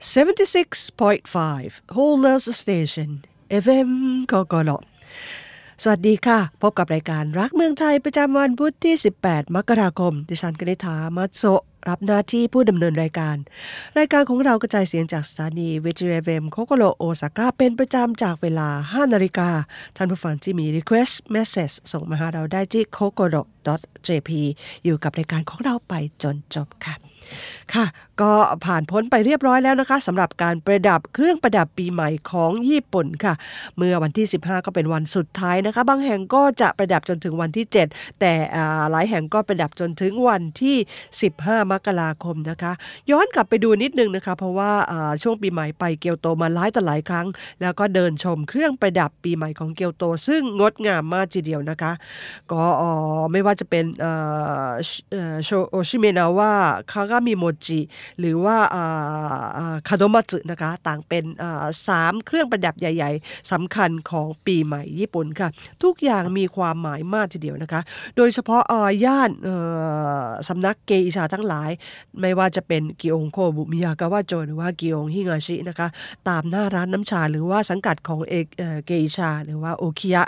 [0.00, 3.10] 76.5 Holders Station
[3.64, 3.90] FM
[4.32, 4.70] กกล
[5.82, 11.42] สวัสดีค่ะ พบกับรายการรักเมืองไทยประจำวันพุธที่ 18 มกราคม ดิฉันกนิษฐามัตโซ
[11.88, 13.36] รับหน้าที่ผู้ดำเนินรายการ
[13.98, 19.50] รายการของเรากระจายเสียงจากสถานีวิทยุเวมโคโกโรโอซาก้าเป็นประจำจากเวลา 5 นาฬิกา
[19.96, 23.42] ท่านผู้ฟังที่มี request message ส่งมาหาเราได้ที่ kokoro
[24.06, 24.30] jp
[24.84, 26.94] อยู่กับรายการของเราไปจนจบค่ะ
[27.74, 27.86] ค่ะ
[28.22, 28.32] ก็
[28.64, 33.34] ผ่านพ้นไปเรียบร้อยแล้วนะคะสำหรับการประดับเครื่องประดับปีใหม่ของญี่ปุ่นค่ะ
[33.76, 38.32] เมื่อวันที่ 15 ก็เป็นวันสุดท้ายนะคะ บางแห่งก็จะประดับจนถึงวันที่ 7 แต่
[38.90, 40.76] หลายแห่งก็ประดับจนถึงวันที่
[41.24, 42.72] 15 มกราคมนะคะ
[43.10, 44.70] ย้อนกลับไปดูนิดนึงนะคะ เพราะว่า
[45.22, 47.26] ช่วงปีใหม่ไปเกียวโตมาหลายต่อหลายครั้ง
[47.60, 51.92] แล้วก็เดินชมเครื่องประดับปีใหม่ของเกียวโต ซึ่งงดงามมากทีเดียวนะคะ
[52.52, 52.62] ก็
[53.32, 53.84] ไม่ว่าจะเป็น
[55.44, 56.52] โชโอชิเมนาว่า
[56.92, 57.80] คากามิโมจิ
[58.20, 58.56] หรือว่า
[59.88, 61.24] คาโดมัสึนะคะต่างเป็น
[61.88, 65.48] สามเครื่องประดับใหญ่ ๆสำคัญของปีใหม่ญี่ปุ่นค่ะ
[65.82, 67.80] ทุกอย่างมีความหมายมากทีเดียวนะคะ
[68.16, 68.62] โดยเฉพาะ
[69.04, 69.30] ย่าน
[70.48, 71.70] สำนักเกอิชาทั้งหลาย
[72.20, 75.88] ไม่ว่าจะเป็นกิองโคบุมิยากาวะโจหรือว่ากิองฮิงาชินะคะ
[76.28, 78.34] ตามหน้าร้านน้ำชาหรือว่าสังกัดของเอ
[78.86, 80.22] เกอิชา หรือว่าโอคิยะ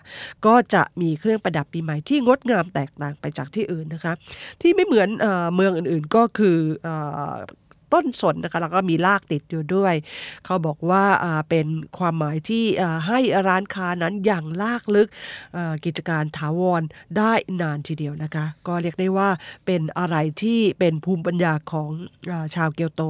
[0.46, 4.12] ก็จะมีเครื่องประดับปีใหม่ที่งดงามแตกต่างไปจากที่อื่นนะคะ
[4.60, 5.08] ที่ไม่เหมือน
[5.54, 6.56] เมืองอื่นๆก็คือ
[7.92, 9.94] ต้นสนนะคะแล้วก็มีลากติดอยู่ด้วย
[10.44, 11.04] เขาบอกว่า
[11.50, 11.66] เป็น
[11.98, 12.64] ความหมายที่
[13.06, 15.08] ให้ร้านค้านั้นอย่างลากลึก
[15.84, 16.82] กิจการถาวร
[17.18, 19.28] ได้นานทีเดียวนะคะ ก็เรียกได้ว่า
[19.66, 21.90] เป็นอะไรที่เป็นภูมิปัญญาของ
[22.54, 23.02] ชาวเกียวโต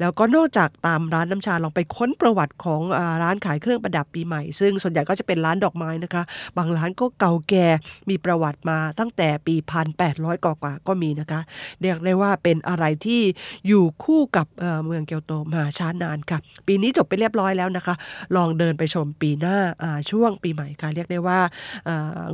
[0.00, 2.80] แล้วก็นอกจากตามร้านน้ำชาลองไปค้นประวัติของ
[3.22, 6.22] ร้านขายเครื่องประดับปีใหม่ ซึ่งส่วนใหญ่ก็จะเป็นร้านดอกไม้นะคะ
[6.56, 7.66] บางร้านก็เก่าแก่
[8.08, 9.54] มีประวัติมาตั้งแต่ปี
[10.00, 11.40] 1800 กว่าก็มีนะคะ
[11.82, 13.22] เรียกได้ว่าเป็นอะไรที่
[13.66, 14.46] อยู่คู่กับ
[14.86, 17.94] เมืองเกียวโตมาช้านานค่ะ ปีนี้จบไปเรียบร้อยแล้วนะคะ
[18.36, 19.56] ลองเดินไปชมปีหน้า
[20.10, 21.40] ช่วงปีใหม่ค่ะ เรียกได้ว่า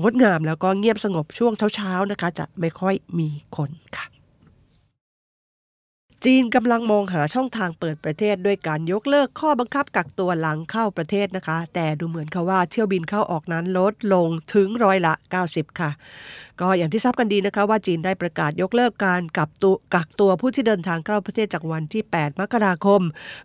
[0.03, 4.07] งดงามแล้วก็เงียบสงบช่วงเช้าๆนะคะ จะไม่ค่อยมีคนค่ะ
[6.25, 15.15] จีนกำลังมองหาช่องทางเปิดประเทศด้วยการยกเลิกข้อบังคับกักตัวหลังเข้าประเทศนะคะ แต่ดูเหมือนค่ะว่าเที่ยวบินเข้าออกนั้นลดลงถึงร้อยละ
[15.47, 15.91] 90 ค่ะ
[16.61, 23.01] ก็อย่างที่ทราบกันดีนะคะว่าจีนได้ประกาศยกเลิกการกักตัวกักตัวผู้ที่เดินทางเข้าประเทศจากวันที่ 8 มกราคม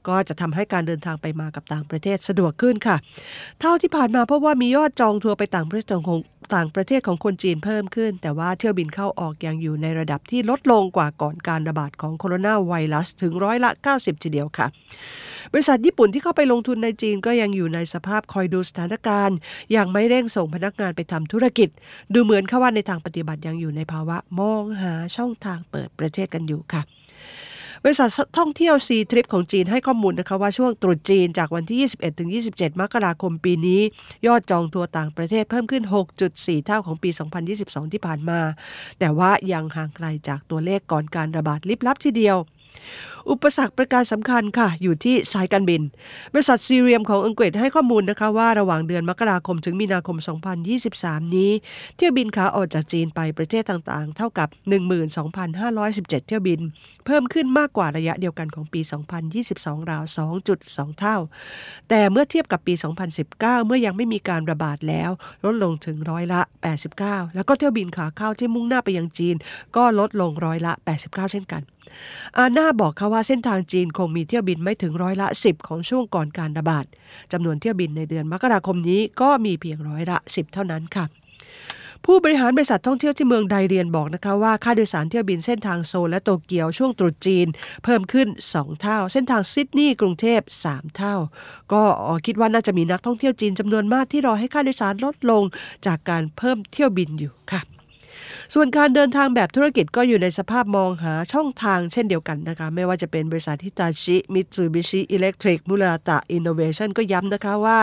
[0.07, 2.97] ก็จะทำให้การเดินทางไปมากับต่างประเทศสะดวกขึ้นค่ะ
[3.59, 6.19] เท่าที่ผ่านมาเพราะว่ามียอดจองทัวร์ไปต่างประเทศของ
[6.55, 14.67] ต่างประเทศของคนจีนเพิ่มขึ้น แต่ว่าเที่ยวบินเข้าออกยังอยู่ในระดับที่ลดลงกว่าก่อนการระบาดของโคโรนาไวรัสถึงร้อยละ 90 ทีเดียวค่ะ
[15.55, 19.37] บริษัทญี่ปุ่นที่เข้าไปลงทุนในจีนก็ยังอยู่ในสภาพคอยดูสถานการณ์
[19.75, 21.69] ยังไม่เร่งส่งพนักงานไปทำธุรกิจ
[22.13, 26.83] ดูเหมือนค่ะว่าในทางปฏิบัติยังอยู่ในภาวะมองหาช่องทางเปิดประเทศกันอยู่ค่ะ
[27.85, 33.81] บริษัทท่องเที่ยวซีทริปของจีนให้ข้อมูลนะคะว่าช่วงตรุษจีนจากวันที่ 21 ถึง 27 มกราคมปีนี้
[34.27, 35.83] ยอดจองทัวร์ต่างประเทศเพิ่มขึ้น
[36.25, 37.09] 6.4 เท่าของปี
[37.51, 38.39] 2022 ที่ผ่านมา
[38.99, 42.37] แต่ว่ายังห่างไกลจากตัวเลขก่อนการระบาดลิบลับทีเดียว
[43.29, 45.81] อุปสรรคประการสำคัญค่ะ อยู่ที่สายการบิน
[46.33, 50.17] บริษัทซีเรียมของอังกฤษให้ข้อมูลนะคะว่าระหว่างเดือนมกราคมถึงมีนาคม
[50.75, 51.51] 2023 นี้
[51.97, 54.47] เที่ยวบินขาออกจากจีนไปประเทศต่างๆ เท่ากับ
[55.17, 56.59] 12,517 เที่ยวบิน
[57.05, 58.81] เพิ่มขึ้นมากกว่าระยะเดียวกันของปี
[59.35, 60.03] 2022 ราว
[60.51, 61.17] 2.2 เท่า
[61.89, 62.73] แต่เมื่อเทียบกับปี
[63.19, 65.11] 2019 เมื่อยังไม่มีการระบาดแล้ว
[65.45, 66.41] ลดลงถึงร้อยละ
[66.87, 69.35] 89 แล้วก็เที่ยวบินขาเข้าที่มุ่งหน้าไปยังจีน
[69.75, 70.73] ก็ลดลงร้อยละ
[71.03, 71.61] 89 เช่นกัน
[72.37, 76.85] อาน่าบอกเขาว่าเส้นทางจีนคงมีเที่ยวบินไม่ถึงร้อยละ 10 ของช่วงก่อนการระบาด
[77.31, 81.05] จำนวนเที่ยวบินในเดือนมกราคมนี้ก็มีเพียงร้อยละ 10 เท่านั้นค่ะ
[82.07, 87.47] ผู้บริหารบริษัทท่องเที่ยวที่เมืองไดเรียนบอกนะคะว่าค่าโดยสารเที่ยวบินเส้นทางโซลและโตเกียวช่วงตรุษจีน
[87.83, 91.15] เพิ่มขึ้น 2 เท่า เส้นทางซิดนีย์กรุงเทพ 3 เท่า
[91.73, 91.83] ก็
[92.25, 95.43] คิดว่าน่าจะมีนักท่องเที่ยวจีนจำนวนมากที่รอให้ค่าโดยสารลดลง
[95.85, 97.61] จากการเพิ่มเที่ยวบินอยู่ค่ะ
[98.55, 107.79] ส่วนการเดินทางแบบธุรกิจก็อยู่ในสภาพมองหาช่องทางเช่นเดียวกันนะคะ ไม่ว่าจะเป็นบริษัทฮิตาชิ มิตซูบิชิ อิเล็กทริก มูราตะ อินโนเวชันก็ย้ำนะคะว่า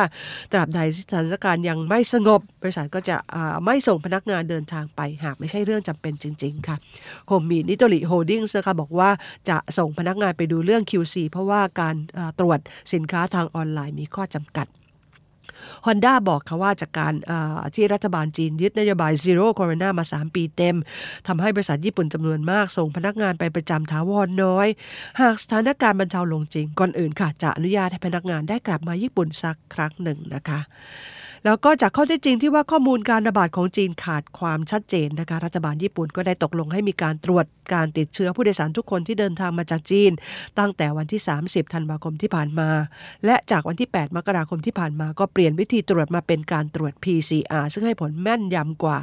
[0.52, 3.16] ตราบใดสถานการณ์ยังไม่สงบ บริษัทก็จะ
[3.64, 6.76] ไม่ส่งพนักงานเดินทางไปหากไม่ใช่เรื่องจำเป็นจริง ๆ ค่ะ
[7.30, 9.10] คงมีนิโตริ Holdings นะคะบอกว่า
[9.48, 11.96] จะส่งพนักงานไปดูเรื่อง QC เพราะว่าการ
[12.40, 12.58] ตรวจ
[12.92, 14.68] สินค้าทางออนไลน์มีข้อจำกัด
[15.86, 17.12] ฮอนด้าบอกค่ะว่าจากการ
[17.74, 20.76] ที่รัฐบาลจีนยึดนโยบาย Zero COVID มา 3 ปีเต็ม
[21.26, 24.68] ทำให้บริษัทญี่ปุ่นจำนวนมาก ส่งพนักงานไปประจำถาวรน้อย
[25.20, 30.60] หากสถานการณ์บรรเทาลงจริงก่อนอื่นค่ะ จะอนุญาตให้พนักงานได้กลับมาญี่ปุ่นสักครั้งหนึ่งนะคะ
[31.44, 40.12] แล้วก็จากข้อเท็จจริงที่ว่าข้อมูลการระบาดของจีนขาดความชัดเจนนะคะรัฐบาลญี่ปุ่นก็ได้ตกลงให้มีการตรวจการติดเชื้อผู้โดยสารทุกคนที่เดินทางมาจากจีน
[40.58, 42.70] ตั้งแต่วันที่ 30 ธันวาคมที่ผ่านมา
[43.24, 48.98] และจากวันที่ 8 มกราคมที่ผ่านมา ก็เปลี่ยนวิธีตรวจมาเป็นการตรวจ PCR ซึ่งให้ผลแม่นยำกว่า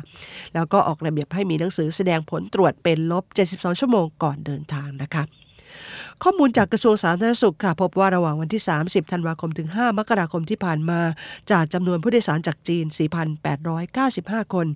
[0.54, 3.24] แล้วก็ออกระเบียบให้มีหนังสือแสดงผลตรวจเป็นลบ
[3.54, 5.25] 72 ชั่วโมงก่อนเดินทางนะคะ
[6.24, 11.00] ข้อมูลจากกระทรวงสาธารณสุขค่ะพบว่าระหว่างวันที่ 30 ธันวาคมถึง 5 มกราคมที่ผ่านมา
[11.51, 12.85] จากจำนวนผู้โดยสารจากจีน
[13.69, 14.68] 4,895 คน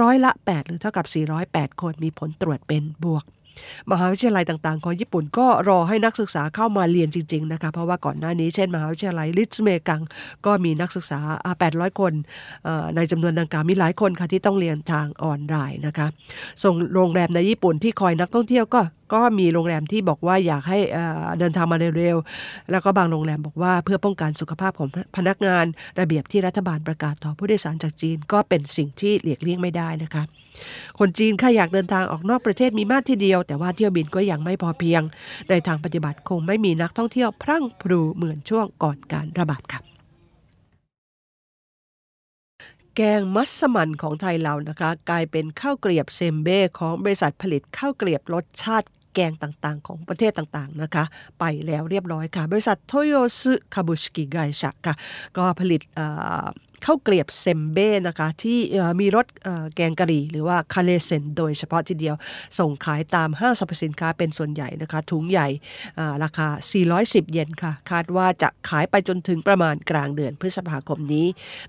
[0.00, 1.06] ร้อยละ 8 หรือเท่ากับ
[1.44, 3.24] 408 คนมีผลตรวจเป็นบวก
[3.90, 10.02] มหาวิทยาลัยต่างๆ ของญี่ปุ่นก็รอให้นักศึกษาเข้ามาเรียนจริง ๆ นะคะ เพราะว่าก่อนหน้านี้เช่น มหาวิทยาลัยลิทเมกัง
[10.46, 11.20] ก็มีนักศึกษา
[11.60, 12.12] 800 คน
[12.96, 16.06] ในจำนวนดังกล่าวมีหลายคนค่ะที่ต้องเรียนทางออนไลน์นะคะ
[16.62, 18.80] ส่งโรงแรมในญี่ปุ่นที่คอยนักท่องเที่ยวก็
[19.12, 20.78] ก็มีโรงแรมที่บอกว่าอยากให้
[21.38, 25.64] เดินทางมาเร็วๆ แล้วก็บางโรงแรมบอกว่าเพื่อป้องกันสุขภาพของพนักงาน
[26.00, 30.22] ระเบียบที่รัฐบาลประกาศต่อผู้โดยสารจากจีน ก็เป็นสิ่งที่หลีกเลี่ยงไม่ได้นะคะ
[30.98, 35.02] คนจีนค่ะอยากเดินทางออกนอกประเทศมีมากทีเดียว แต่ว่าเที่ยวบินก็ยังไม่พอเพียง
[35.50, 39.80] ในทางปฏิบัติคงไม่มีนักท่องเที่ยวพรั่งพรูเหมือนช่วงก่อนการระบาดค่ะ
[42.96, 48.88] แกงมัสมั่นของไทยเรานะคะ กลายเป็นข้าวเกลียบเซมเบ้ของบริษัทผลิตข้าวเกลียบรสชาติ
[49.18, 51.04] แกงต่างๆ ของประเทศต่างๆนะคะ
[51.40, 54.94] ไปแล้วเรียบร้อยค่ะ บริษัทโตโยซึคาบุชิกิไกชะค่ะ
[55.36, 55.80] ก็ผลิต
[56.86, 58.58] ข้าวเกลียบเซมเบ้นะคะ ที่
[59.00, 59.26] มีรส
[59.74, 62.16] แกงกะหรี่ หรือว่าคาเลเซนโดยเฉพาะทีเดียว
[62.58, 65.48] ส่งขายตามห้างสรรพสินค้าเป็นส่วนใหญ่นะคะ ถุงใหญ่
[66.24, 66.48] ราคา
[66.90, 71.26] 410 เยนค่ะ คาดว่าจะขายไปจนถึงประมาณกลางเดือนพฤษภาคมนี้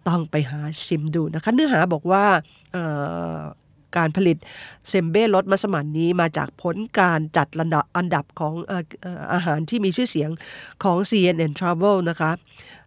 [0.07, 2.25] ต้องไปหาชิมดูนะคะ เนื้อหาบอกว่า
[3.97, 4.37] การผลิต
[4.89, 8.53] เซมเบ้รสมัสมั่นนี้มาจากผลการจัดระดับอันดับของ
[9.33, 10.29] อาหารที่มีชื่อเสียง
[10.83, 12.31] ของ CNN Travel นะคะ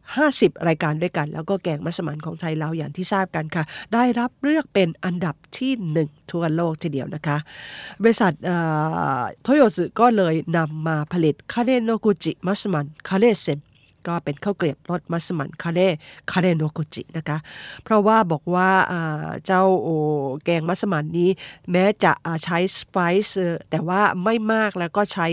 [0.07, 3.65] 50 รายการด้วยกัน แล้วก็แกงมัสมั่นของไทยเราอย่างที่ทราบกันค่ะ
[3.95, 5.73] ได้รับเลือกเป็นอันดับที่
[6.05, 7.37] 1 ทั่วโลกทีเดียวนะคะ
[8.03, 8.33] บริษัท
[9.43, 13.59] โตโยสึก็เลยนำมาผลิตคาเรโนกุจิมัสมั่นคาเรเซม
[14.09, 15.89] ก็เป็นข้าวเกรียบรสมัสมั่นคาเร่
[16.31, 17.39] คาเรโนกุจินะคะ
[17.85, 18.71] เพราะว่าบอกว่า
[19.47, 19.63] เจ้า
[20.45, 21.31] แกงมัสมันนี้
[21.71, 22.13] แม้จะ
[22.45, 23.37] ใช้สไปซ์
[23.71, 25.27] แต่ว่าไม่มากแล้วก็ใช้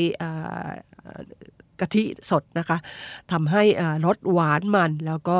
[1.80, 2.78] กะทิสดนะคะ
[3.32, 3.64] ทำให้
[4.06, 5.38] รสหวานมันแล้วก็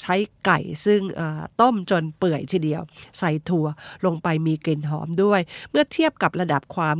[0.00, 0.14] ใช้
[0.44, 1.00] ไก่ซึ่ง
[1.60, 2.82] ต้มจนเปื่อยทีเดียว
[3.18, 3.66] ใส่ถั่ว
[4.04, 5.40] ลงไปมีกลิ่นหอมด้วย
[5.70, 6.96] เมื่อเทียบกับระดับความ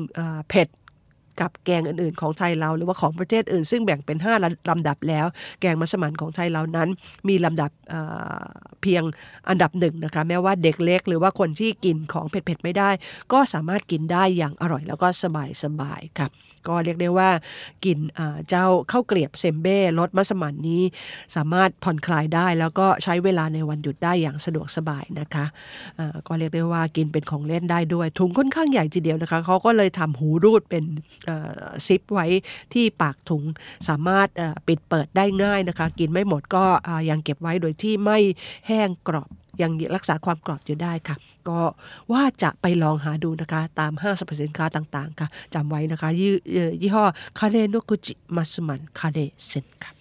[0.49, 0.69] เผ็ด
[1.40, 5.26] กับแกงอื่นๆ ของไทยเราหรือว่าของประเทศอื่น ซึ่งแบ่งเป็น 5 ลำดับแล้ว
[5.61, 6.88] แกงมัสมั่นของไทยเรานั้น
[7.29, 7.70] มีลำดับ
[8.82, 9.02] เพียง
[9.49, 12.90] อันดับหนึ่งนะคะแม้ว่าเด็กเล็ก หรือว่าคนที่กินของเผ็ดๆไม่ได้
[13.32, 15.25] ก็สามารถกินได้อย่างอร่อยแล้วก็ส
[15.81, 16.31] บายๆครับ
[16.69, 17.31] ก็เรียกได้ว่า
[17.85, 17.99] กิน
[18.49, 20.83] เจ้าข้าวเกลียบเซมเบ้รสมัสมั่นนี้
[21.37, 25.45] สามารถผ่อนคลายได้ แล้วก็ใช้เวลาในวันหยุดได้อย่างสะดวกสบายนะคะ
[26.27, 30.85] ก็เรียกได้ว่ากินเป็นของเล่นได้ด้วย ถุงค่อนข้างใหญ่ทีเดียวนะคะเขาก็เลยทำหูรูดเป็น
[31.87, 32.27] ซิปไว้
[32.75, 33.43] ที่ปากถุง
[33.89, 34.29] สามารถ
[34.67, 36.65] ปิดเปิดได้ง่ายนะคะ กินไม่หมดก็
[37.11, 38.19] ยังเก็บไว้โดยที่ไม่
[38.67, 39.31] แห้งกรอบ
[39.63, 41.17] ยังรักษาความกรอบอยู่ได้ค่ะ
[41.49, 41.61] ก็
[42.13, 46.09] ว่าจะไปลองหาดูนะคะ ตามห้างสรรพสินค้าต่างๆ ค่ะจำไว้นะคะ
[46.83, 47.05] ยี่ห้อ
[47.39, 49.93] คาเรโนกุจิมัสมันคาเรเซนค่ะ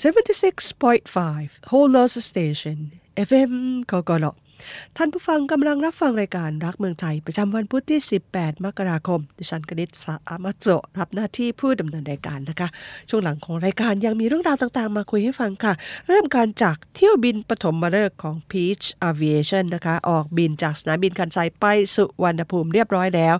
[0.00, 2.78] 76.5 Whole Loss Station
[3.28, 3.52] FM
[3.90, 4.26] กกล
[4.96, 8.00] ท่านผู้ฟังกำลังรับฟังรายการรักเมืองไทย ประจำวันพุธที่
[8.32, 10.14] 18 มกราคม ดิฉันกนิษฐ์สา
[10.44, 10.66] มาโจ
[10.98, 12.68] รับหน้าที่ผู้ดำเนินรายการนะคะ
[13.08, 15.72] ช่วงหลังของรายการยังมีเรื่องราวต่างๆ มาคุยให้ฟังค่ะ
[16.06, 23.36] เริ่มการจากเที่ยวบินปฐมฤกษ์ของ Peach Aviation นะคะ ออกบินจากสนามบินคันไซไปสุวรรณภูมิเรียบร้อยแล้ว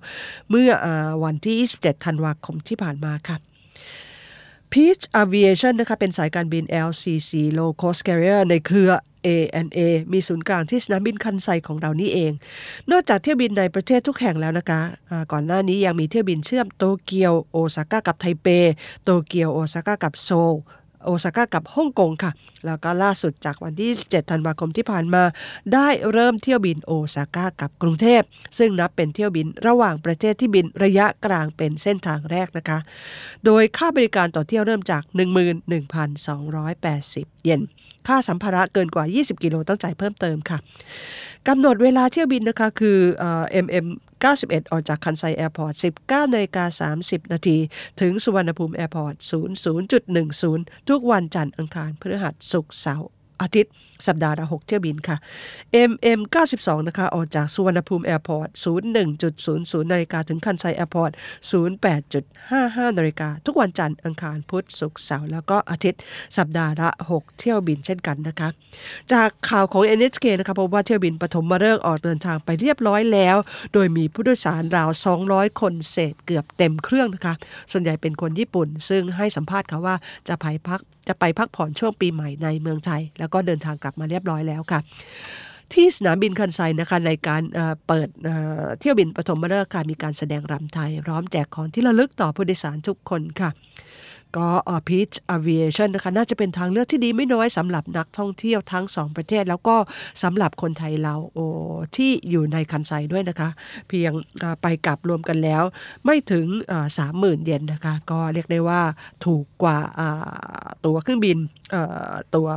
[0.51, 0.87] เมื่ออ
[1.25, 3.39] วันที่ 27 ธันวาคมที่ผ่านมาค่ะ
[4.73, 8.91] Peach Aviation นะคะเป็นสายการบิน LCC Low Cost Carrier ในเครือ
[9.29, 9.79] ANA
[10.13, 12.33] มีศูนย์กลางที่สนามบินคันไซของเรานี่เอง
[12.91, 18.47] นอกจากเที่ยวบินในประเทศทุกแห่งแล้วนะคะะก่อนหน้านี้ยังมีเที่ยวบินเชื่อมโตเกียวโอซาก้ากับไทเป
[19.05, 20.55] โตเกียวโอซาก้ากับโซล
[21.05, 22.33] โอซาก้ากับฮ่องกงค่ะ
[22.67, 25.23] แล้วก็ล่าสุดจากวันที่17ธันวาคมที่ผ่านมา
[25.73, 28.23] ได้เริ่มเที่ยวบินโอซาก้ากับกรุงเทพ
[28.59, 32.79] ซึ่งนับเป็นเที่ยวบินระหว่างประเทศที่บินระยะกลางเป็นเส้นทางแรกนะคะ
[33.45, 35.03] โดยค่าบริการต่อเที่ยวเริ่มจาก
[35.89, 37.63] 11,280 เยน
[38.09, 40.59] ค่าสัมภาระเกินกว่า 20 กิโลต้องจ่ายเพิ่มเติมค่ะ
[41.49, 43.87] กำหนดเวลาเที่ยวบินนะคะคือ MM
[44.29, 47.57] 91 ออกจากคันไซ Airport 19นาฬิกา30 นาที
[48.01, 49.15] ถึงสุวรรณภูมิ Airport
[49.97, 53.11] 00.10 ทุกวันจันทร์อังคารพฤหัสศุกร์เสาร์
[53.41, 53.73] อาทิตย์
[54.07, 55.17] สัปดาห์ละ 6 เที่ยวบินค่ะ
[55.91, 56.21] MM
[56.55, 58.49] 92 นะคะ ออกจากสุวรรณภูมิ Airport
[59.21, 61.13] 01.00 นาฬิกาถึงคันไซ Airport
[62.05, 66.01] 08.55 นาฬิกา ทุกวันจันทร์ อังคาร พุธ ศุกร์ เสาร์ แล้วก็อาทิตย์
[66.37, 68.49] สัปดาห์ละ 6 เที่ยวบินเช่นกันนะคะ
[69.13, 73.37] จากข่าวของ NHK นะคะพบว่าเที่ยวบินปฐมมาเริ่มออกเดินทางไปเรียบร้อยแล้ว
[73.73, 74.91] โดยมีผู้โดยสารราว
[75.25, 77.35] 200 คนเศษเกือบเต็มเครื่องนะคะ
[77.73, 79.95] ส่วนใหญ่เป็นคนญี่ปุ่น ซึ่งให้สัมภาษณ์ค่ะว่า
[80.29, 84.81] จะไปพักจะไปพักผ่อนช่วงปีใหม่ในเมืองไทย แล้วก็เดินทางกลับมาเรียบร้อยแล้วค่ะ
[85.73, 87.43] ที่สนามบินคันไซนะคะในการ
[87.87, 88.09] เปิด
[88.81, 93.51] เที่ยวบินปฐมฤกษ์การมีการแสดงรำไทยพร้อมแจกของที่ระลึกต่อผู้โดยสารทุกคนค่ะ
[94.37, 94.49] ก็
[94.89, 99.77] พีชอ Aviation นะคะน่าจะเป็นทางเลือกที่ดีไม่น้อยสำหรับนักท่องเที่ยวทั้ง 2 ประเทศ แล้วก็
[100.23, 101.39] สำหรับคนไทยเราโอ
[101.97, 103.49] ที่อยู่ในคันไซด้วยนะคะ
[103.89, 104.13] เพียง
[104.63, 105.63] ไปกลับรวมกันแล้ว
[106.05, 106.47] ไม่ถึง
[106.99, 108.83] สามหมื่นเยนนะคะ ก็เรียกได้ว่า
[109.25, 109.79] ถูกกว่า
[110.85, 111.39] ตัวเครื่องบิน
[112.35, 112.49] ตัว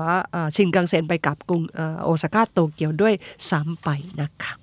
[0.56, 1.62] ชินกังเซนไปกลับกรุง
[2.04, 3.13] โอซาก้าโตเกียวด้วย
[3.50, 3.90] ซ้ำไป
[4.22, 4.54] นะคะ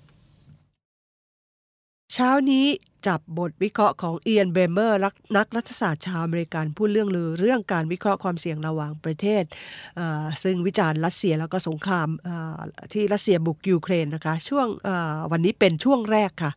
[2.15, 2.67] เช้านี้
[3.07, 4.99] จับบทวิเคราะห์ของเอียนเบเมอร์
[5.37, 9.45] นักรัฐศาสตร์ชาวอเมริกันผู้เลื่องลือเรื่องการวิเคราะห์ความเสี่ยงระหว่างประเทศ
[10.43, 12.09] ซึ่งวิจารณ์รัสเซียแล้วก็สงคราม
[12.93, 14.67] ที่รัสเซียบุกยูเครนนะคะช่วง
[15.33, 16.53] วันนี้เป็นช่วงแรกค่ะ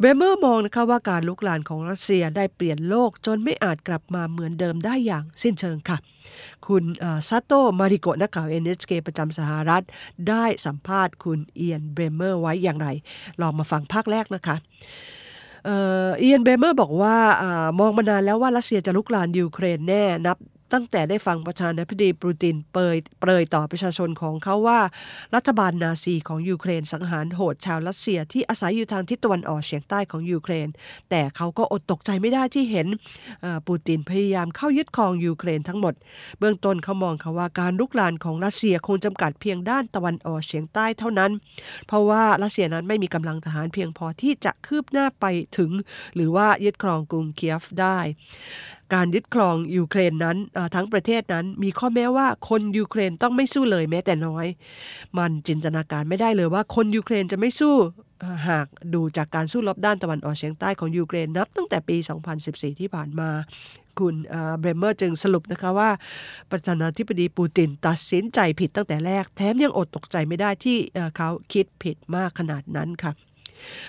[0.00, 5.98] เบเมอร์มองนะคะว่าการรุกรานของรัสเซียได้เปลี่ยนโลกจนไม่อาจกลับมาเหมือนเดิมได้อย่างสิ้นเชิงค่ะ
[6.66, 6.84] คุณ
[7.28, 9.82] ซาโตมาริโกนักข่าว NHK ประจำสหรัฐ
[10.28, 12.88] ได้สัมภาษณ์คุณเอียนเบเมอร์ไว้อย่างไร
[13.40, 14.56] ลองมาฟังภาคแรกนะคะ
[15.64, 17.16] เอียนเบเมอร์บอกว่า
[17.78, 20.38] มองมานานแล้วว่ารัสเซียจะรุกรานยูเครนแน่นับ
[20.72, 24.80] ตั้งแต่ได้ฟังประธานาธิบดีปูตินเปยเปรยต่อประชาชนของเขาว่า
[25.34, 30.68] รัฐบาลนาซีของยูเครนสังหารโหดชาวรัสเซียที่อาศัยอยู่ทางทิศตะวันออกเฉียงใต้ของยูเครน
[31.10, 32.86] แต่เขาก็อดตกใจไม่ได้ที่เห็น
[33.66, 35.94] ปูตินพยายามเข้ายึดครองยูเครนทั้งหมด
[36.38, 41.30] เบื้องต้นเขามองค่ะว่าการรุกรานของรัสเซียคงจำกัดเพียงด้านตะวันออกเฉียงใต้เท่านั้น
[41.86, 45.26] เพราะว่ารัสเซียนั้นไม่มีกำลังทหารเพียงพอที่จะคืบหน้าไป
[45.58, 45.70] ถึง
[46.14, 47.98] หรือว่ายึดครองกรุงเคียฟได้
[48.94, 50.36] การยึดครองยูเครนนั้น
[50.74, 54.46] ทั้งประเทศนั้นมีข้อแม้ว่าคนยูเครนต้องไม่สู้เลยแม้แต่น้อย
[55.18, 57.74] มันจินตนาการไม่ได้เลยว่าคนยูเครนจะไม่สู้
[58.48, 61.96] หากดูจากการสู้รบด้านตะวันออกเฉียงใต้ของยูเครนนับตั้งแต่ปี
[62.38, 63.30] 2014 ที่ผ่านมา
[63.98, 64.14] คุณ
[64.58, 65.90] เบรเมอร์จึงสรุปนะคะว่า
[66.50, 70.76] ประธานาธิบดีปูตินตัดสินใจผิดตั้งแต่แรก แถมยังอดตกใจไม่ได้ที่
[71.16, 73.12] เขาคิดผิดมากขนาดนั้นค่ะ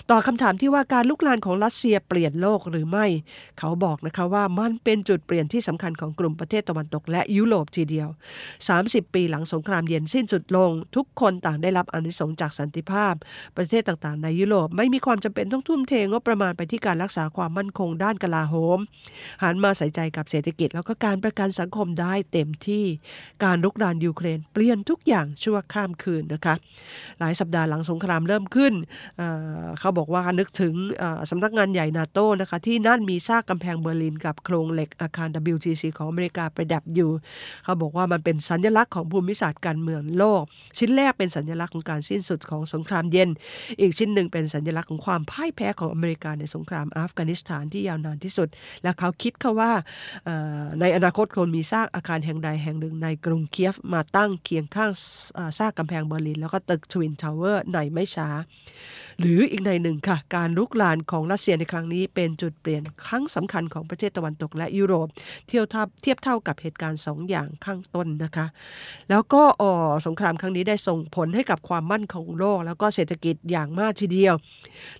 [0.09, 3.05] ต่อคำถามที่ว่าการลุกลานของรัสเซียเปลี่ยนโลกหรือไม่
[3.59, 8.07] เขาบอกนะคะว่ามันเป็นจุดเปลี่ยนที่สำคัญของกลุ่มประเทศตะวันตกและยุโรปทีเดียว
[8.61, 13.13] 30 ปีหลังสงครามเย็นสิ้นสุดลง ทุกคนต่างได้รับอนิสงจากสันติภาพ
[13.57, 18.79] ประเทศต่างๆ ในยุโรปไม่มีความจำเป็นต้องทุ่มเทงบประมาณไปที่การรักษาความมั่นคงด้านกลาโหม
[19.43, 22.85] หันมาใส่ใจกับเศรษฐกิจแล้วก็การประกันสังคมได้เต็มที่
[23.43, 26.55] การลุกรานยูเครนเปลี่ยนทุกอย่างชั่วข้ามคืนนะคะ
[27.19, 28.73] หลายสัปดาห์หลังสงครามเริ่มขึ้น
[29.79, 30.73] เขาบอกว่านึกถึง
[31.29, 37.09] สำนักงานใหญ่นาโต้นะคะที่นั่นมีซากกำแพงเบอร์ลินกับโครงเหล็กอาคาร WTC ของอเมริกาประดับอยู่
[37.63, 40.43] เขาบอกว่ามันเป็นสัญลักษณ์ของภูมิศาสตร์การเมืองโลก
[40.77, 43.29] ชิ้นแรกเป็นสัญลักษณ์ของการสิ้นสุดของสงครามเย็น
[43.81, 48.47] อีกชิ้นหนึ่งเป็นสัญลักษณ์ของความพ่ายแพ้ของอเมริกาในสงครามอัฟกานิสถานที่ยาวนานที่สุด
[48.83, 49.71] และเขาคิดเขาว่า
[50.81, 54.91] ในอนาคตคงมีซากอาคารแห่งใดแห่งหนึ่งในกรุงเคียฟมาตั้งเคียงข้าง
[55.57, 58.29] ซากกำแพงเบอร์ลิน แล้วก็ตึก Twin Tower ในไม่ช้า
[59.19, 65.07] หรืออีกนัยหนึ่งค่ะ การรุกรานของรัสเซียในครั้งนี้เป็นจุดเปลี่ยนครั้งสำคัญของประเทศตะวันตกและยุโรป
[65.47, 68.45] เทียบเท่าเทียบเท่ากับเหตุการณ์ 2 อย่างข้างต้นนะคะ
[69.09, 69.73] แล้วก็ออ
[70.05, 74.33] สงครามครั้งนี้ได้ส่งผลให้กับความมั่นของโลก แล้วก็เศรษฐกิจอย่างมากทีเดียว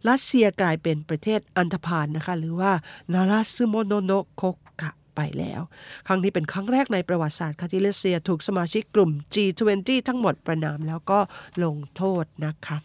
[0.10, 2.72] รัสเซียกลายเป็นประเทศอันธพาลนะคะหรือว่า
[3.14, 4.44] นาราซึโมโนโนโค
[4.82, 5.62] กะไปแล้ว
[6.08, 11.20] ครั้งนี้เป็นครั้งแรกในประวัติศาสตร์คาที่รัสเซียถูกสมาชิกกลุ่ม G20 ทั้งหมดประนามแล้วก็
[11.64, 12.78] ลงโทษนะคะ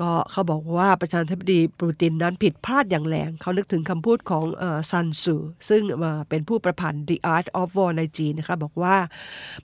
[0.00, 4.44] ก็เขาบอกว่าประธานาธิบดีปูตินนั้นผิดพลาดอย่างแรงเขานึกถึงคำพูดของ
[4.90, 5.36] ซันซู
[5.68, 5.82] ซึ่ง
[6.28, 8.96] เป็นผู้ประพันธ์ The Art of War ในจีนนะคะบอกว่า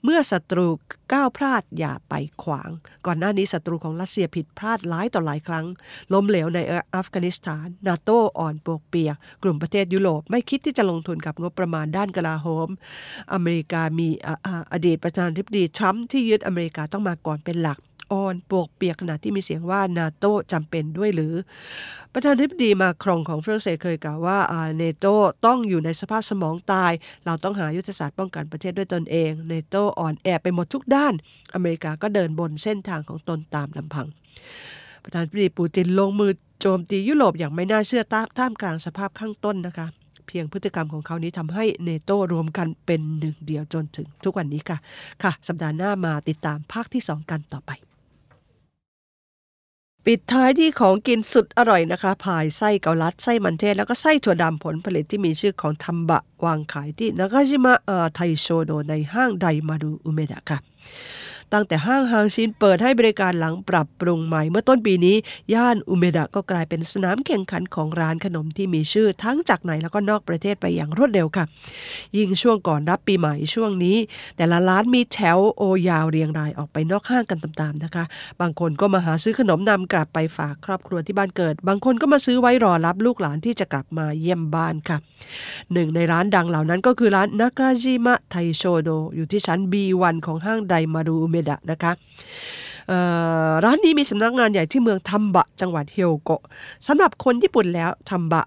[0.03, 0.67] เมื่อศัตรู
[1.13, 2.13] ก้าวพลาดอย่าไป
[2.43, 2.69] ขวาง
[3.05, 5.65] ก่อนหน้านี้ศัตรูของรัสเซียผิดพลาดหลายต่อหลายครั้ง
[6.13, 6.59] ล้มเหลวใน
[6.95, 12.67] อัฟกานิสถาน นาโตอ่อนปวกเปียก กลุ่มประเทศยุโรปไม่คิดที่จะลงทุนกับงบประมาณด้านกลาโหม
[13.33, 14.09] อเมริกามี
[14.73, 17.79] อดีตประธานาธิบดีทรัมป์ที่ยึดอเมริกาต้องมาก่อนเป็นหลัก
[18.11, 21.33] อ่อนปวกเปียกขณะที่มีเสียงว่านาโตจำเป็นด้วยหรือ
[22.13, 24.39] ประธานาธิบดีมาครองของฝรั่งเศสเคยกล่าวว่า
[24.77, 25.05] เนโต
[25.45, 26.91] ต้องอยู่ในสภาพสมองตาย
[27.25, 31.13] เราต้องหายุทธศาสตร์ป้องกันประเทศด้วยตนเองเนโตอ่อนแอไปหมดทุกด้าน
[31.53, 34.07] อเมริกาก็เดินบนเส้นทางของตนตามลำพัง
[35.03, 38.03] ประธานาธิบดีปูตินลงมือโจมตียุโรปอย่างไม่น่าเชื่อ
[38.39, 39.87] ท่ามกลางสภาพข้างต้นนะคะ
[40.27, 44.77] เพียงพฤติกรรมของเขานี้ทำให้เนโตรวมกันเป็นหนึ่งเดียวจนถึงทุกวันนี้ค่ะ
[45.23, 47.71] ค่ะ สัปดาห์หน้ามาติดตามภาคที่ 2 กันต่อไป
[50.05, 57.73] ปิดท้ายที่ของกินสุดอร่อยนะคะพายไส้เกาลัดไส้มันเทศ แล้วก็ไส้ถั่วดำผลผลิตที่มีชื่อของทัมบะ วางขายที่นากาจิมะ
[58.15, 60.57] ไทโชโดในห้างไดมารุอุเมดะค่ะ
[61.53, 65.15] ตั้งแต่ห้างฮางชินเปิดให้บริการหลังปรับปรุงใหม่เมื่อต้นปีนี้
[65.53, 71.45] ย่านอุเมดะก็กลายเป็นสนามแข่งขันของร้านขนมที่มีชื่อทั้งจากในแล้วก็นอกประเทศไปอย่างรวดเร็วค่ะ
[72.17, 73.97] ยิ่งช่วงก่อนรับปีใหม่ช่วงนี้
[74.37, 78.05] แต่ละร้านมีแถวโอยาวเรียงรายออกไปนอกห้างกันตามๆนะคะ
[78.41, 84.97] บางคนก็มาหาซื้อขนมนำกลับไปฝากครอบครัวที่บ้านเกิด บางคนก็มาซื้อไว้รอรับลูกหลานที่จะกลับมาเยี่ยมบ้านค่ะ
[85.73, 91.91] หนึ่งในร้านดังเหล่านั้นก็คือร้านนากาจิมะไทโชโดอยู่ที่ชั้น B1 ของห้างไดมารุอุเมดะนะคะ
[93.63, 96.41] ร้านนี้มีสำนักงานใหญ่ที่เมืองทัมบะ จังหวัดเฮียวโกะ
[96.87, 98.43] สำหรับคนญี่ปุ่นแล้วทัมบะ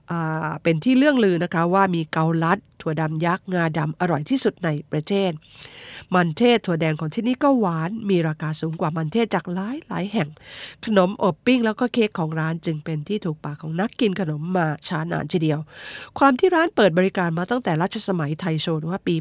[0.62, 5.30] เป็นที่เรื่องลือนะคะว่ามีเกาลัด ถั่วดำยักษ์งาดำอร่อยที่สุดในประเทศ
[6.14, 10.28] มันเทศถั่วแดงของที่นี่ก็หวานมีราคาสูงกว่ามันเทศจากหลายหลายแห่ง
[10.84, 15.58] ขนมอบปิ้งแล้วก็เค้กของร้านจึงเป็นที่ถูกปากของนักกินขนมมาช้านานทีเดียว
[16.18, 19.14] ความที่ร้านเปิดบริการมาตั้งแต่รัชสมัยไทโชหรือว่าปี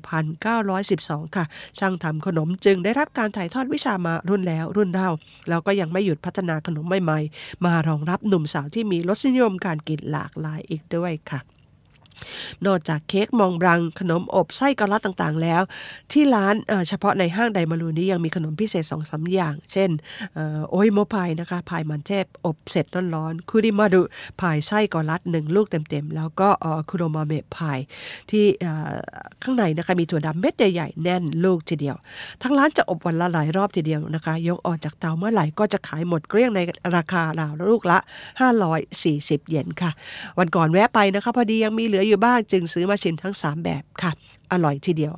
[0.86, 1.46] 1912 ค่ะ
[1.80, 5.10] ช่างทำขนมจึงได้รับการถ่ายทอดวิชามารุ่นแล้วรุ่นเล่า
[5.50, 11.59] แล้วก็ยังไม่หยุดพัฒนาขนมใหม่ๆ มารองรับหนุ่มสาวที่มีรสนิยมการกินหลากหลายอีกด้วยค่ะ
[12.66, 15.62] นอกจากเค้กมองบรังขนมอบไส้กะลัดต่างๆ แล้ว
[16.12, 16.56] ที่ร้าน
[16.90, 19.90] เฉพาะในห้างไดมารูนี้ยังมีขนมพิเศษสองสาอย่าง เช่น
[20.70, 22.86] โอ้ยโมพายนะคะพายมันเทพอบเสร็จ
[23.16, 24.02] ร้อนๆคุริมาดุ
[24.42, 26.50] พายไส้กะลัดหนึ่งลูกเต็มๆ แล้วก็
[26.90, 27.80] คุโรมาเมะพาย
[28.32, 28.46] ที่
[29.44, 31.96] ข้างในนะคะมีถั่วดำเม็ดใหญ่ๆแน่นลูกทีเดียว
[32.42, 36.60] ทั้งร้านจะอบวันละหลายรอบทีเดียวนะคะ ยกออกจากเตาเมื่อไหร่ก็จะขายหมดเกลี้ยงใน
[36.96, 37.98] ราคาราวลูกละ
[38.74, 39.92] 540 เยนค่ะ
[40.40, 44.12] วันก่อนแวะไปนะคะพอดียังมีเหลืออยู่บ้างจึงซื้อมาชิมทั้ง 3 แบบค่ะ
[44.52, 45.14] อร่อยทีเดียว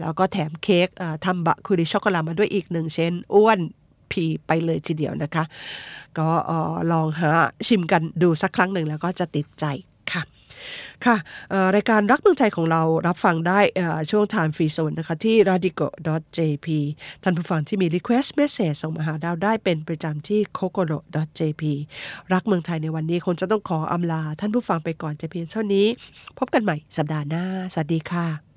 [0.00, 0.88] แล้วก็แถมเค้ก
[1.24, 3.58] ทำบะคุริช็อกโกแลตมาด้วยอีกหนึ่งเช่นอ้วน
[4.10, 5.44] พีไปเลยทีเดียวนะคะ
[6.18, 6.28] ก็
[6.92, 7.30] ลองหา
[7.66, 9.64] ชิมกันดูสักครั้งหนึ่งแล้วก็จะติดใจ
[11.06, 11.16] ค่ะ
[11.74, 13.60] รายการรักเมืองไทยของเรารับฟังได้
[14.10, 16.68] ช่วง Time Free Zone นะคะที่ radico.jp
[17.22, 21.62] ท่านผู้ฟังที่มี request message ส่งมาหาดาวได้เป็นประจำที่ kokoro.jp
[22.32, 25.86] รักเมืองไทยในวันนี้คงจะต้องขออำลาท่านผู้ฟังไปก่อนจะเพียงเท่านี้
[26.38, 28.49] พบกันใหม่สัปดาห์หน้า สวัสดีค่ะ